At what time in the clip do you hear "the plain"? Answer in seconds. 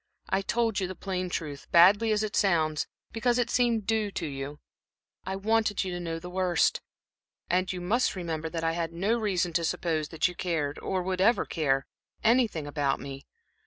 0.87-1.29